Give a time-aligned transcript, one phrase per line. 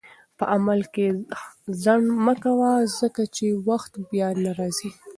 [0.37, 1.07] په عمل کې
[1.83, 4.89] ځنډ مه کوه، ځکه چې وخت بیا نه راځي.